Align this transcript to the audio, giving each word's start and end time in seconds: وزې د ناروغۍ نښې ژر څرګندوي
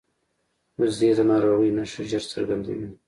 وزې 0.79 1.09
د 1.17 1.19
ناروغۍ 1.31 1.69
نښې 1.77 2.03
ژر 2.09 2.23
څرګندوي 2.33 2.87